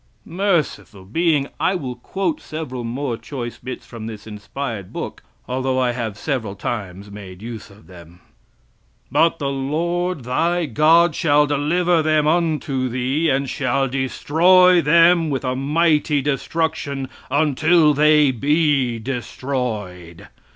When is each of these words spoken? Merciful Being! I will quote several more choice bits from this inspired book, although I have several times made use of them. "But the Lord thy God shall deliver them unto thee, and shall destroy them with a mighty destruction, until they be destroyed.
Merciful 0.25 1.05
Being! 1.05 1.47
I 1.59 1.75
will 1.75 1.93
quote 1.95 2.41
several 2.41 2.83
more 2.83 3.17
choice 3.17 3.59
bits 3.59 3.85
from 3.85 4.07
this 4.07 4.25
inspired 4.25 4.91
book, 4.91 5.21
although 5.47 5.77
I 5.77 5.91
have 5.91 6.17
several 6.17 6.55
times 6.55 7.11
made 7.11 7.43
use 7.43 7.69
of 7.69 7.85
them. 7.85 8.19
"But 9.11 9.37
the 9.37 9.51
Lord 9.51 10.23
thy 10.23 10.65
God 10.65 11.13
shall 11.13 11.45
deliver 11.45 12.01
them 12.01 12.25
unto 12.25 12.89
thee, 12.89 13.29
and 13.29 13.47
shall 13.47 13.87
destroy 13.87 14.81
them 14.81 15.29
with 15.29 15.45
a 15.45 15.55
mighty 15.55 16.23
destruction, 16.23 17.07
until 17.29 17.93
they 17.93 18.31
be 18.31 18.97
destroyed. 18.97 20.29